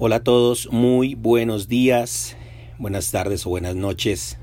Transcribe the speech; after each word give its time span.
Hola 0.00 0.16
a 0.16 0.22
todos, 0.22 0.68
muy 0.70 1.16
buenos 1.16 1.66
días, 1.66 2.36
buenas 2.78 3.10
tardes 3.10 3.44
o 3.44 3.50
buenas 3.50 3.74
noches. 3.74 4.38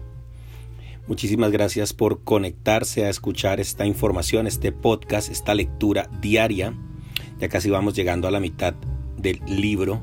Muchísimas 1.08 1.50
gracias 1.50 1.94
por 1.94 2.26
conectarse 2.26 3.06
a 3.06 3.10
escuchar 3.10 3.62
esta 3.62 3.86
información, 3.86 4.48
este 4.48 4.74
podcast, 4.74 5.32
esta 5.32 5.56
lectura 5.56 6.10
diaria. 6.20 6.74
Ya 7.40 7.48
casi 7.48 7.70
vamos 7.70 7.94
llegando 7.94 8.28
a 8.28 8.32
la 8.32 8.42
mitad 8.42 8.74
del 9.16 9.40
libro 9.48 10.02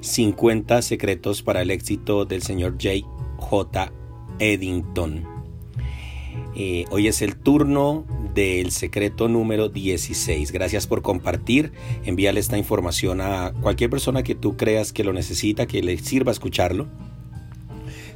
50 0.00 0.82
secretos 0.82 1.44
para 1.44 1.62
el 1.62 1.70
éxito 1.70 2.24
del 2.24 2.42
señor 2.42 2.72
J. 2.72 3.06
J. 3.36 3.92
Eddington. 4.40 5.24
Eh, 6.56 6.86
hoy 6.90 7.06
es 7.06 7.22
el 7.22 7.36
turno 7.36 8.04
del 8.38 8.70
secreto 8.70 9.26
número 9.26 9.68
16. 9.68 10.52
Gracias 10.52 10.86
por 10.86 11.02
compartir. 11.02 11.72
Envíale 12.04 12.38
esta 12.38 12.56
información 12.56 13.20
a 13.20 13.52
cualquier 13.60 13.90
persona 13.90 14.22
que 14.22 14.36
tú 14.36 14.56
creas 14.56 14.92
que 14.92 15.02
lo 15.02 15.12
necesita, 15.12 15.66
que 15.66 15.82
le 15.82 15.98
sirva 15.98 16.30
escucharlo. 16.30 16.86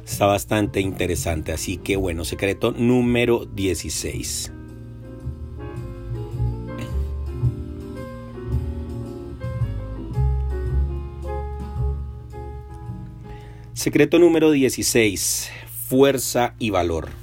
Está 0.05 0.25
bastante 0.25 0.79
interesante. 0.79 1.51
Así 1.51 1.75
que 1.75 1.97
bueno, 1.97 2.23
secreto 2.23 2.71
número 2.71 3.45
16. 3.45 4.53
Secreto 13.73 14.19
número 14.19 14.51
16. 14.51 15.51
Fuerza 15.89 16.55
y 16.59 16.69
valor. 16.69 17.22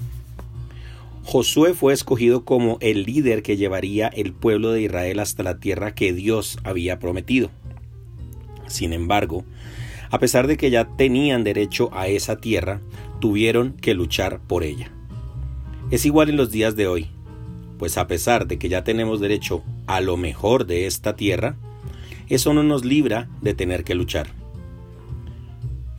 Josué 1.31 1.75
fue 1.75 1.93
escogido 1.93 2.45
como 2.45 2.77
el 2.81 3.05
líder 3.05 3.45
que 3.45 3.57
llevaría 3.57 4.09
el 4.09 4.33
pueblo 4.33 4.73
de 4.73 4.83
Israel 4.83 5.21
hasta 5.21 5.45
la 5.45 5.61
tierra 5.61 5.95
que 5.95 6.13
Dios 6.13 6.59
había 6.65 6.99
prometido. 6.99 7.53
Sin 8.67 8.93
embargo, 8.93 9.45
a 10.11 10.19
pesar 10.19 10.49
de 10.49 10.57
que 10.57 10.73
ya 10.73 10.97
tenían 10.97 11.45
derecho 11.45 11.89
a 11.93 12.09
esa 12.09 12.41
tierra, 12.41 12.81
tuvieron 13.21 13.75
que 13.75 13.95
luchar 13.95 14.41
por 14.41 14.65
ella. 14.65 14.91
Es 15.93 16.05
igual 16.05 16.31
en 16.31 16.37
los 16.37 16.51
días 16.51 16.75
de 16.75 16.89
hoy, 16.89 17.11
pues 17.79 17.97
a 17.97 18.09
pesar 18.09 18.49
de 18.49 18.59
que 18.59 18.69
ya 18.69 18.83
tenemos 18.83 19.21
derecho 19.21 19.63
a 19.87 20.01
lo 20.01 20.17
mejor 20.17 20.67
de 20.67 20.87
esta 20.87 21.15
tierra, 21.15 21.55
eso 22.29 22.53
no 22.55 22.65
nos 22.65 22.85
libra 22.85 23.29
de 23.41 23.55
tener 23.55 23.85
que 23.85 23.95
luchar. 23.95 24.35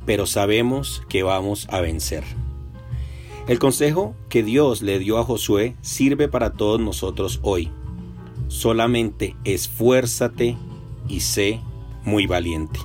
Pero 0.06 0.26
sabemos 0.26 1.04
que 1.08 1.24
vamos 1.24 1.70
a 1.72 1.80
vencer. 1.80 2.26
El 3.48 3.58
consejo 3.58 4.16
que 4.30 4.44
Dios 4.44 4.82
le 4.82 5.00
dio 5.00 5.18
a 5.18 5.24
Josué 5.24 5.76
sirve 5.82 6.28
para 6.28 6.54
todos 6.54 6.80
nosotros 6.80 7.40
hoy. 7.42 7.70
Solamente 8.48 9.36
esfuérzate 9.44 10.58
y 11.08 11.22
sé 11.22 11.60
muy 12.04 12.28
valiente. 12.28 12.80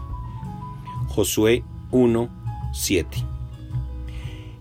Josué 1.08 1.62
1, 1.90 2.28
7. 2.72 3.18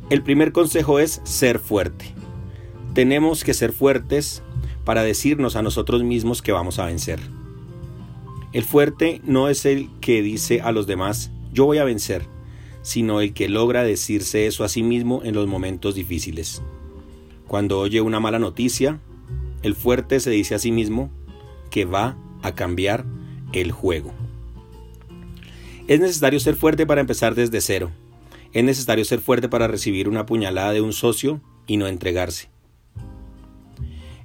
El 0.10 0.22
primer 0.22 0.52
consejo 0.52 1.00
es 1.00 1.22
ser 1.24 1.60
fuerte. 1.60 2.14
Tenemos 2.94 3.44
que 3.44 3.54
ser 3.54 3.72
fuertes 3.72 4.44
para 4.84 5.02
decirnos 5.04 5.56
a 5.56 5.62
nosotros 5.62 6.04
mismos 6.04 6.42
que 6.42 6.52
vamos 6.52 6.78
a 6.78 6.86
vencer. 6.86 7.20
El 8.52 8.64
fuerte 8.64 9.22
no 9.24 9.50
es 9.50 9.66
el 9.66 9.90
que 10.02 10.22
dice 10.22 10.62
a 10.62 10.72
los 10.72 10.88
demás, 10.88 11.32
yo 11.52 11.66
voy 11.66 11.78
a 11.78 11.84
vencer, 11.84 12.28
sino 12.86 13.20
el 13.20 13.34
que 13.34 13.50
logra 13.50 13.84
decirse 13.84 14.46
eso 14.46 14.64
a 14.64 14.70
sí 14.70 14.84
mismo 14.84 15.22
en 15.24 15.34
los 15.34 15.48
momentos 15.48 15.96
difíciles. 15.96 16.62
Cuando 17.48 17.80
oye 17.80 18.00
una 18.00 18.20
mala 18.20 18.38
noticia, 18.38 19.00
el 19.64 19.74
fuerte 19.74 20.20
se 20.20 20.30
dice 20.30 20.54
a 20.54 20.60
sí 20.60 20.72
mismo 20.72 21.10
que 21.72 21.86
va 21.86 22.16
a 22.44 22.54
cambiar 22.54 23.04
el 23.54 23.72
juego. 23.72 24.14
Es 25.88 26.00
necesario 26.00 26.40
ser 26.40 26.56
fuerte 26.56 26.86
para 26.86 27.02
empezar 27.02 27.34
desde 27.34 27.60
cero. 27.60 27.90
Es 28.54 28.64
necesario 28.64 29.04
ser 29.04 29.20
fuerte 29.20 29.50
para 29.50 29.68
recibir 29.68 30.08
una 30.08 30.28
puñalada 30.28 30.72
de 30.72 30.82
un 30.82 30.94
socio 30.94 31.42
y 31.66 31.78
no 31.78 31.88
entregarse. 31.88 32.50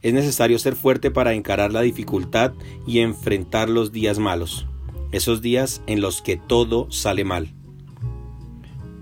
Es 0.03 0.13
necesario 0.13 0.59
ser 0.59 0.77
fuerte 0.77 1.11
para 1.11 1.33
encarar 1.33 1.73
la 1.73 1.81
dificultad 1.81 2.53
y 2.87 2.99
enfrentar 2.99 3.71
los 3.71 3.91
días 3.91 4.19
malos, 4.19 4.67
esos 5.13 5.41
días 5.41 5.81
en 5.87 6.03
los 6.03 6.21
que 6.21 6.37
todo 6.37 6.91
sale 6.91 7.25
mal. 7.25 7.55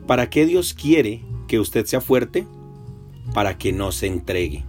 ¿Para 0.09 0.31
qué 0.31 0.47
Dios 0.47 0.73
quiere 0.73 1.23
que 1.49 1.61
usted 1.61 1.85
sea 1.85 2.01
fuerte? 2.01 2.47
Para 3.35 3.59
que 3.59 3.75
no 3.75 3.93
se 3.93 4.07
entregue. 4.07 4.65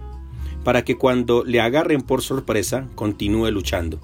Para 0.64 0.84
que 0.84 0.98
cuando 0.98 1.44
le 1.44 1.62
agarren 1.62 2.02
por 2.02 2.20
sorpresa 2.20 2.88
continúe 2.94 3.50
luchando. 3.50 4.00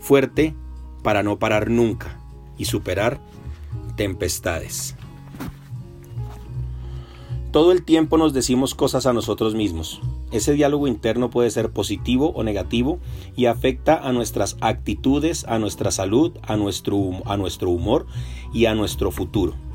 Fuerte 0.00 0.54
para 1.02 1.22
no 1.22 1.38
parar 1.38 1.70
nunca 1.70 2.20
y 2.58 2.66
superar 2.66 3.22
tempestades. 3.96 4.96
Todo 7.52 7.72
el 7.72 7.82
tiempo 7.82 8.18
nos 8.18 8.34
decimos 8.34 8.74
cosas 8.74 9.06
a 9.06 9.14
nosotros 9.14 9.54
mismos. 9.54 10.02
Ese 10.30 10.52
diálogo 10.52 10.86
interno 10.88 11.30
puede 11.30 11.50
ser 11.50 11.70
positivo 11.70 12.32
o 12.34 12.44
negativo 12.44 12.98
y 13.34 13.46
afecta 13.46 13.96
a 13.96 14.12
nuestras 14.12 14.58
actitudes, 14.60 15.46
a 15.48 15.58
nuestra 15.58 15.90
salud, 15.90 16.36
a 16.42 16.58
nuestro, 16.58 17.22
a 17.24 17.38
nuestro 17.38 17.70
humor 17.70 18.06
y 18.52 18.66
a 18.66 18.74
nuestro 18.74 19.10
futuro. 19.10 19.69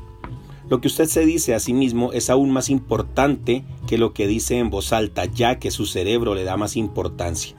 Lo 0.68 0.80
que 0.80 0.88
usted 0.88 1.06
se 1.06 1.24
dice 1.24 1.54
a 1.54 1.60
sí 1.60 1.72
mismo 1.72 2.12
es 2.12 2.28
aún 2.28 2.50
más 2.50 2.70
importante 2.70 3.64
que 3.86 3.98
lo 3.98 4.12
que 4.12 4.26
dice 4.26 4.58
en 4.58 4.68
voz 4.68 4.92
alta, 4.92 5.24
ya 5.24 5.58
que 5.60 5.70
su 5.70 5.86
cerebro 5.86 6.34
le 6.34 6.42
da 6.44 6.56
más 6.56 6.76
importancia. 6.76 7.56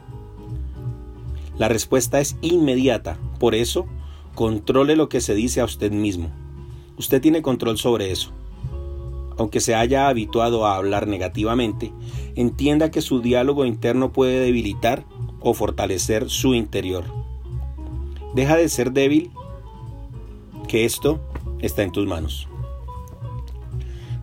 La 1.57 1.69
respuesta 1.69 2.19
es 2.19 2.35
inmediata, 2.41 3.17
por 3.39 3.55
eso, 3.55 3.87
controle 4.35 4.95
lo 4.95 5.07
que 5.09 5.21
se 5.21 5.35
dice 5.35 5.61
a 5.61 5.65
usted 5.65 5.91
mismo. 5.91 6.29
Usted 6.97 7.21
tiene 7.21 7.41
control 7.41 7.77
sobre 7.77 8.11
eso. 8.11 8.31
Aunque 9.37 9.61
se 9.61 9.73
haya 9.73 10.09
habituado 10.09 10.65
a 10.65 10.75
hablar 10.75 11.07
negativamente, 11.07 11.93
entienda 12.35 12.91
que 12.91 13.01
su 13.01 13.21
diálogo 13.21 13.65
interno 13.65 14.11
puede 14.11 14.39
debilitar 14.39 15.05
o 15.39 15.53
fortalecer 15.53 16.29
su 16.29 16.55
interior. 16.55 17.05
Deja 18.35 18.57
de 18.57 18.67
ser 18.67 18.91
débil, 18.91 19.31
que 20.67 20.85
esto 20.85 21.21
está 21.59 21.83
en 21.83 21.91
tus 21.91 22.05
manos. 22.05 22.47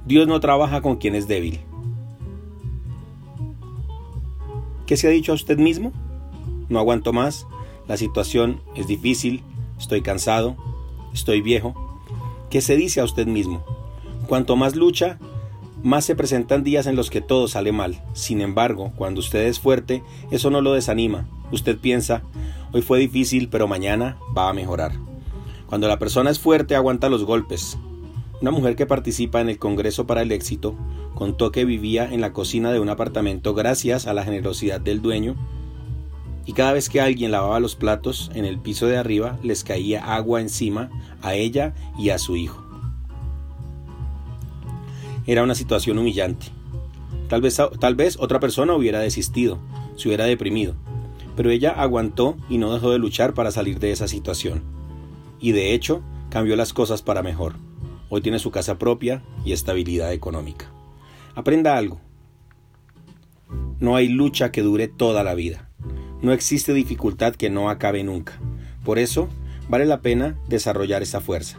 Dios 0.06 0.26
no 0.26 0.38
trabaja 0.41 0.82
con 0.82 0.97
quien 0.97 1.15
es 1.15 1.28
débil. 1.28 1.60
¿Qué 4.87 4.98
se 4.98 5.06
ha 5.06 5.10
dicho 5.10 5.32
a 5.32 5.34
usted 5.34 5.56
mismo? 5.59 5.92
No 6.69 6.78
aguanto 6.78 7.12
más, 7.12 7.47
la 7.88 7.97
situación 7.97 8.60
es 8.76 8.87
difícil, 8.87 9.43
estoy 9.78 10.03
cansado, 10.03 10.56
estoy 11.14 11.41
viejo. 11.41 11.75
¿Qué 12.50 12.60
se 12.60 12.76
dice 12.76 13.00
a 13.00 13.04
usted 13.04 13.26
mismo? 13.26 13.64
Cuanto 14.26 14.56
más 14.56 14.76
lucha, 14.76 15.19
más 15.82 16.04
se 16.04 16.14
presentan 16.14 16.64
días 16.64 16.87
en 16.87 16.97
los 16.97 17.09
que 17.09 17.22
todo 17.22 17.48
sale 17.48 17.72
mal. 17.72 18.03
Sin 18.12 18.43
embargo, 18.43 18.93
cuando 18.97 19.20
usted 19.20 19.47
es 19.47 19.59
fuerte, 19.59 20.03
eso 20.31 20.50
no 20.50 20.60
lo 20.60 20.75
desanima. 20.75 21.26
Usted 21.50 21.78
piensa, 21.78 22.22
hoy 22.72 22.82
fue 22.82 22.98
difícil, 22.98 23.48
pero 23.48 23.69
mañana 23.69 24.19
va 24.37 24.50
a 24.50 24.54
mejorar. 24.54 24.93
Cuando 25.66 25.88
la 25.88 25.98
persona 25.98 26.31
es 26.31 26.38
fuerte, 26.38 26.76
aguanta 26.76 27.09
los 27.09 27.25
golpes, 27.25 27.78
una 28.41 28.50
mujer 28.50 28.77
que 28.77 28.87
participa 28.87 29.41
en 29.41 29.49
el 29.49 29.59
Congreso 29.59 30.06
para 30.06 30.22
el 30.22 30.33
Éxito 30.33 30.75
contó 31.15 31.53
que 31.53 31.65
vivía 31.65 32.12
en 32.12 32.21
la 32.21 32.33
cocina 32.33 32.72
de 32.72 32.81
un 32.81 32.89
apartamento 32.89 33.55
gracias 33.55 34.06
a 34.06 34.15
la 34.15 34.25
generosidad 34.25 34.81
del 34.81 35.00
dueño 35.00 35.37
y 36.47 36.53
cada 36.53 36.73
vez 36.73 36.89
que 36.89 37.00
alguien 37.00 37.31
lavaba 37.31 37.61
los 37.61 37.75
platos 37.77 38.31
en 38.34 38.44
el 38.44 38.59
piso 38.59 38.87
de 38.87 38.97
arriba 38.97 39.39
les 39.43 39.65
caía 39.65 40.15
agua 40.15 40.41
encima 40.41 40.91
a 41.23 41.34
ella 41.34 41.75
y 41.99 42.11
a 42.11 42.19
su 42.19 42.37
hijo. 42.37 42.62
Era 45.27 45.43
una 45.43 45.55
situación 45.55 45.99
humillante. 45.99 46.47
Tal 47.28 47.41
vez, 47.41 47.59
tal 47.81 47.94
vez 47.94 48.19
otra 48.21 48.41
persona 48.41 48.75
hubiera 48.75 48.99
desistido, 48.99 49.59
se 49.97 50.09
hubiera 50.09 50.27
deprimido, 50.27 50.75
pero 51.34 51.50
ella 51.50 51.71
aguantó 51.71 52.37
y 52.50 52.59
no 52.59 52.75
dejó 52.75 52.91
de 52.91 52.99
luchar 52.99 53.33
para 53.33 53.50
salir 53.50 53.78
de 53.78 53.93
esa 53.93 54.06
situación. 54.06 54.62
Y 55.41 55.53
de 55.53 55.73
hecho, 55.73 56.03
cambió 56.28 56.56
las 56.56 56.75
cosas 56.75 57.00
para 57.00 57.23
mejor. 57.23 57.63
Hoy 58.16 58.20
tiene 58.20 58.38
su 58.38 58.52
casa 58.52 58.78
propia 58.78 59.25
y 59.44 59.50
estabilidad 59.50 60.12
económica. 60.12 60.70
Aprenda 61.34 61.76
algo. 61.76 62.00
No 63.81 63.96
hay 63.96 64.06
lucha 64.06 64.52
que 64.52 64.62
dure 64.62 64.87
toda 64.87 65.25
la 65.25 65.34
vida. 65.34 65.69
No 66.22 66.32
existe 66.32 66.72
dificultad 66.72 67.34
que 67.34 67.50
no 67.50 67.70
acabe 67.70 68.05
nunca. 68.05 68.38
Por 68.84 69.00
eso, 69.00 69.28
vale 69.69 69.84
la 69.84 70.00
pena 70.00 70.38
desarrollar 70.46 71.02
esa 71.02 71.20
fuerza. 71.20 71.58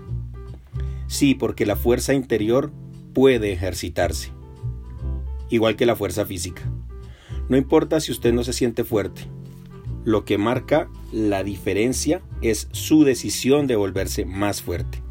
Sí, 1.07 1.36
porque 1.36 1.66
la 1.66 1.75
fuerza 1.75 2.13
interior 2.13 2.72
puede 3.13 3.51
ejercitarse, 3.51 4.31
igual 5.50 5.75
que 5.75 5.86
la 5.86 5.98
fuerza 5.98 6.25
física. 6.25 6.62
No 7.50 7.58
importa 7.58 8.00
si 8.00 8.13
usted 8.13 8.31
no 8.31 8.46
se 8.46 8.54
siente 8.54 8.86
fuerte. 8.86 9.24
Lo 10.06 10.24
que 10.24 10.38
marca 10.38 10.88
la 11.12 11.44
diferencia 11.44 12.22
es 12.42 12.69
su 12.72 13.04
decisión 13.04 13.68
de 13.68 13.75
volverse 13.75 14.24
más 14.24 14.62
fuerte 14.62 15.05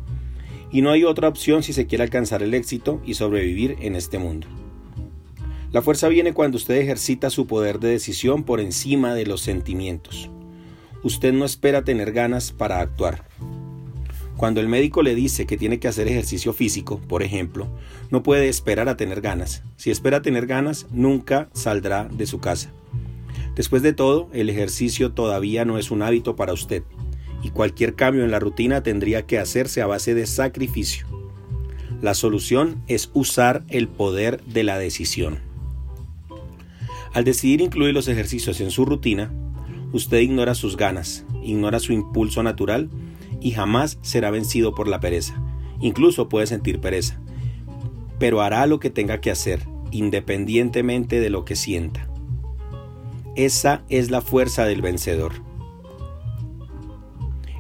y 0.74 0.82
no 0.82 0.90
hay 0.90 1.04
otra 1.04 1.28
opción 1.28 1.62
si 1.62 1.72
se 1.72 1.86
quiere 1.86 2.02
alcanzar 2.02 2.42
el 2.42 2.52
éxito 2.52 3.00
y 3.06 3.14
sobrevivir 3.14 3.76
en 3.80 3.94
este 3.94 4.18
mundo. 4.18 4.48
La 5.70 5.82
fuerza 5.82 6.08
viene 6.08 6.34
cuando 6.34 6.56
usted 6.56 6.74
ejercita 6.74 7.30
su 7.30 7.46
poder 7.46 7.78
de 7.78 7.90
decisión 7.90 8.42
por 8.42 8.58
encima 8.58 9.14
de 9.14 9.24
los 9.24 9.40
sentimientos. 9.40 10.30
Usted 11.04 11.32
no 11.32 11.44
espera 11.44 11.84
tener 11.84 12.10
ganas 12.10 12.50
para 12.50 12.80
actuar. 12.80 13.24
Cuando 14.36 14.60
el 14.60 14.66
médico 14.66 15.04
le 15.04 15.14
dice 15.14 15.46
que 15.46 15.56
tiene 15.56 15.78
que 15.78 15.86
hacer 15.86 16.08
ejercicio 16.08 16.52
físico, 16.52 16.98
por 17.06 17.22
ejemplo, 17.22 17.68
no 18.10 18.24
puede 18.24 18.48
esperar 18.48 18.88
a 18.88 18.96
tener 18.96 19.20
ganas. 19.20 19.62
Si 19.76 19.92
espera 19.92 20.22
tener 20.22 20.48
ganas, 20.48 20.88
nunca 20.90 21.50
saldrá 21.52 22.08
de 22.08 22.26
su 22.26 22.40
casa. 22.40 22.72
Después 23.54 23.82
de 23.82 23.92
todo, 23.92 24.28
el 24.32 24.50
ejercicio 24.50 25.12
todavía 25.12 25.64
no 25.64 25.78
es 25.78 25.92
un 25.92 26.02
hábito 26.02 26.34
para 26.34 26.52
usted, 26.52 26.82
y 27.44 27.50
cualquier 27.50 27.94
cambio 27.94 28.24
en 28.24 28.30
la 28.30 28.40
rutina 28.40 28.82
tendría 28.82 29.26
que 29.26 29.38
hacerse 29.38 29.82
a 29.82 29.86
base 29.86 30.14
de 30.14 30.26
sacrificio. 30.26 31.06
La 32.00 32.14
solución 32.14 32.82
es 32.88 33.10
usar 33.12 33.64
el 33.68 33.86
poder 33.86 34.42
de 34.44 34.64
la 34.64 34.78
decisión. 34.78 35.38
Al 37.12 37.24
decidir 37.24 37.60
incluir 37.60 37.92
los 37.92 38.08
ejercicios 38.08 38.60
en 38.60 38.70
su 38.70 38.86
rutina, 38.86 39.30
usted 39.92 40.18
ignora 40.18 40.54
sus 40.54 40.78
ganas, 40.78 41.26
ignora 41.42 41.80
su 41.80 41.92
impulso 41.92 42.42
natural 42.42 42.88
y 43.40 43.50
jamás 43.50 43.98
será 44.00 44.30
vencido 44.30 44.74
por 44.74 44.88
la 44.88 45.00
pereza. 45.00 45.40
Incluso 45.80 46.30
puede 46.30 46.46
sentir 46.46 46.80
pereza, 46.80 47.20
pero 48.18 48.40
hará 48.40 48.66
lo 48.66 48.80
que 48.80 48.88
tenga 48.88 49.20
que 49.20 49.30
hacer, 49.30 49.60
independientemente 49.90 51.20
de 51.20 51.28
lo 51.28 51.44
que 51.44 51.56
sienta. 51.56 52.08
Esa 53.36 53.84
es 53.90 54.10
la 54.10 54.22
fuerza 54.22 54.64
del 54.64 54.80
vencedor. 54.80 55.32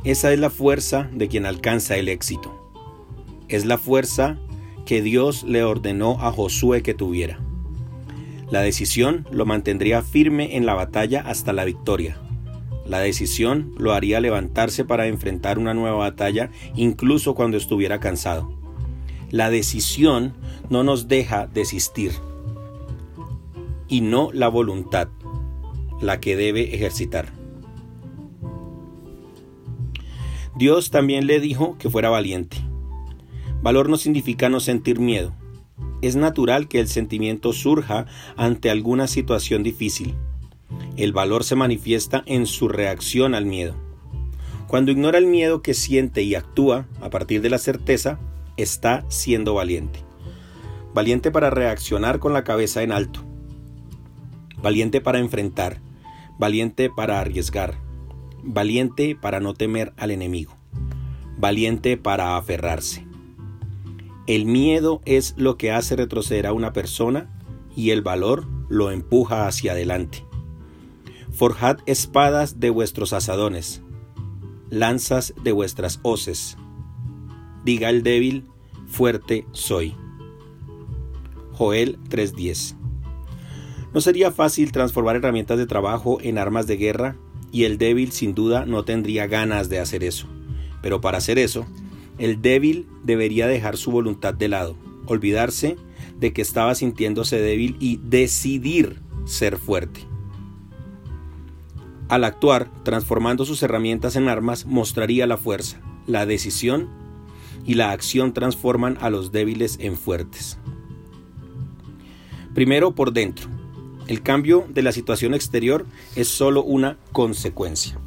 Esa 0.04 0.34
es 0.34 0.38
la 0.38 0.50
fuerza 0.50 1.08
de 1.14 1.28
quien 1.28 1.46
alcanza 1.46 1.96
el 1.96 2.10
éxito. 2.10 2.52
Es 3.48 3.64
la 3.64 3.78
fuerza 3.78 4.38
que 4.84 5.00
Dios 5.00 5.44
le 5.44 5.64
ordenó 5.64 6.18
a 6.20 6.30
Josué 6.30 6.82
que 6.82 6.92
tuviera. 6.92 7.40
La 8.50 8.60
decisión 8.60 9.26
lo 9.30 9.46
mantendría 9.46 10.02
firme 10.02 10.56
en 10.56 10.66
la 10.66 10.74
batalla 10.74 11.22
hasta 11.22 11.54
la 11.54 11.64
victoria. 11.64 12.18
La 12.86 12.98
decisión 12.98 13.74
lo 13.78 13.94
haría 13.94 14.20
levantarse 14.20 14.84
para 14.84 15.06
enfrentar 15.06 15.58
una 15.58 15.72
nueva 15.72 15.96
batalla 15.96 16.50
incluso 16.76 17.34
cuando 17.34 17.56
estuviera 17.56 17.98
cansado. 17.98 18.52
La 19.30 19.48
decisión 19.48 20.34
no 20.68 20.84
nos 20.84 21.08
deja 21.08 21.46
desistir 21.46 22.12
y 23.88 24.02
no 24.02 24.30
la 24.34 24.48
voluntad 24.48 25.08
la 26.02 26.20
que 26.20 26.36
debe 26.36 26.74
ejercitar. 26.74 27.43
Dios 30.56 30.90
también 30.90 31.26
le 31.26 31.40
dijo 31.40 31.76
que 31.78 31.90
fuera 31.90 32.10
valiente. 32.10 32.58
Valor 33.62 33.88
no 33.88 33.96
significa 33.96 34.48
no 34.48 34.60
sentir 34.60 35.00
miedo. 35.00 35.34
Es 36.00 36.16
natural 36.16 36.68
que 36.68 36.80
el 36.80 36.88
sentimiento 36.88 37.52
surja 37.52 38.06
ante 38.36 38.70
alguna 38.70 39.06
situación 39.08 39.62
difícil. 39.62 40.14
El 40.96 41.12
valor 41.12 41.44
se 41.44 41.56
manifiesta 41.56 42.22
en 42.26 42.46
su 42.46 42.68
reacción 42.68 43.34
al 43.34 43.46
miedo. 43.46 43.74
Cuando 44.68 44.92
ignora 44.92 45.18
el 45.18 45.26
miedo 45.26 45.62
que 45.62 45.74
siente 45.74 46.22
y 46.22 46.34
actúa 46.34 46.86
a 47.00 47.10
partir 47.10 47.40
de 47.40 47.50
la 47.50 47.58
certeza, 47.58 48.18
está 48.56 49.04
siendo 49.08 49.54
valiente. 49.54 50.00
Valiente 50.92 51.30
para 51.30 51.50
reaccionar 51.50 52.20
con 52.20 52.32
la 52.32 52.44
cabeza 52.44 52.82
en 52.82 52.92
alto. 52.92 53.24
Valiente 54.62 55.00
para 55.00 55.18
enfrentar. 55.18 55.80
Valiente 56.38 56.90
para 56.90 57.20
arriesgar. 57.20 57.83
Valiente 58.46 59.16
para 59.16 59.40
no 59.40 59.54
temer 59.54 59.94
al 59.96 60.10
enemigo. 60.10 60.54
Valiente 61.38 61.96
para 61.96 62.36
aferrarse. 62.36 63.06
El 64.26 64.44
miedo 64.44 65.00
es 65.06 65.34
lo 65.38 65.56
que 65.56 65.72
hace 65.72 65.96
retroceder 65.96 66.46
a 66.46 66.52
una 66.52 66.74
persona 66.74 67.30
y 67.74 67.90
el 67.90 68.02
valor 68.02 68.46
lo 68.68 68.90
empuja 68.90 69.46
hacia 69.46 69.72
adelante. 69.72 70.24
Forjad 71.32 71.78
espadas 71.86 72.60
de 72.60 72.68
vuestros 72.68 73.14
asadones, 73.14 73.82
lanzas 74.68 75.34
de 75.42 75.52
vuestras 75.52 75.98
hoces. 76.02 76.58
Diga 77.64 77.88
el 77.88 78.02
débil, 78.02 78.44
fuerte 78.86 79.46
soy. 79.52 79.96
Joel 81.52 81.98
3:10 82.10 82.76
No 83.94 84.02
sería 84.02 84.30
fácil 84.30 84.70
transformar 84.70 85.16
herramientas 85.16 85.56
de 85.56 85.66
trabajo 85.66 86.18
en 86.20 86.36
armas 86.36 86.66
de 86.66 86.76
guerra 86.76 87.16
y 87.54 87.64
el 87.64 87.78
débil 87.78 88.10
sin 88.10 88.34
duda 88.34 88.66
no 88.66 88.84
tendría 88.84 89.28
ganas 89.28 89.68
de 89.68 89.78
hacer 89.78 90.02
eso. 90.02 90.26
Pero 90.82 91.00
para 91.00 91.18
hacer 91.18 91.38
eso, 91.38 91.64
el 92.18 92.42
débil 92.42 92.88
debería 93.04 93.46
dejar 93.46 93.76
su 93.76 93.92
voluntad 93.92 94.34
de 94.34 94.48
lado, 94.48 94.76
olvidarse 95.06 95.76
de 96.18 96.32
que 96.32 96.42
estaba 96.42 96.74
sintiéndose 96.74 97.40
débil 97.40 97.76
y 97.78 98.00
decidir 98.02 99.00
ser 99.24 99.56
fuerte. 99.56 100.00
Al 102.08 102.24
actuar, 102.24 102.68
transformando 102.82 103.44
sus 103.44 103.62
herramientas 103.62 104.16
en 104.16 104.28
armas, 104.28 104.66
mostraría 104.66 105.28
la 105.28 105.36
fuerza, 105.36 105.80
la 106.08 106.26
decisión 106.26 106.88
y 107.64 107.74
la 107.74 107.92
acción 107.92 108.34
transforman 108.34 108.98
a 109.00 109.10
los 109.10 109.30
débiles 109.30 109.76
en 109.78 109.96
fuertes. 109.96 110.58
Primero 112.52 112.96
por 112.96 113.12
dentro. 113.12 113.53
El 114.06 114.22
cambio 114.22 114.66
de 114.68 114.82
la 114.82 114.92
situación 114.92 115.32
exterior 115.32 115.86
es 116.14 116.28
solo 116.28 116.62
una 116.62 116.98
consecuencia. 117.12 117.98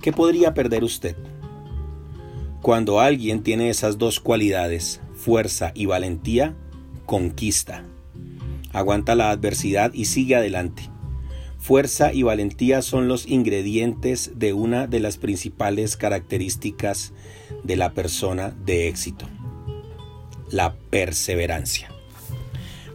¿Qué 0.00 0.12
podría 0.12 0.52
perder 0.52 0.82
usted? 0.82 1.16
Cuando 2.60 2.98
alguien 2.98 3.44
tiene 3.44 3.70
esas 3.70 3.98
dos 3.98 4.18
cualidades, 4.18 5.00
fuerza 5.14 5.70
y 5.74 5.86
valentía, 5.86 6.56
conquista. 7.06 7.84
Aguanta 8.72 9.14
la 9.14 9.30
adversidad 9.30 9.92
y 9.94 10.06
sigue 10.06 10.34
adelante. 10.34 10.90
Fuerza 11.58 12.12
y 12.12 12.24
valentía 12.24 12.82
son 12.82 13.06
los 13.06 13.28
ingredientes 13.28 14.32
de 14.34 14.52
una 14.52 14.88
de 14.88 14.98
las 14.98 15.18
principales 15.18 15.96
características 15.96 17.12
de 17.62 17.76
la 17.76 17.92
persona 17.92 18.50
de 18.64 18.88
éxito, 18.88 19.28
la 20.50 20.74
perseverancia. 20.90 21.91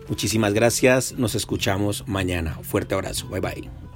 Muchísimas 0.09 0.53
gracias, 0.53 1.13
nos 1.13 1.35
escuchamos 1.35 2.03
mañana. 2.07 2.57
Fuerte 2.61 2.95
abrazo, 2.95 3.27
bye 3.27 3.41
bye. 3.41 3.86